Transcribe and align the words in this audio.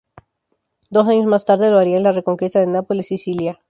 Dos 0.89 1.07
años 1.07 1.27
más 1.27 1.45
tarde 1.45 1.69
lo 1.69 1.77
haría 1.77 1.97
en 1.97 2.01
la 2.01 2.11
reconquista 2.11 2.59
de 2.59 2.65
Nápoles 2.65 3.11
y 3.11 3.19
Sicilia. 3.19 3.59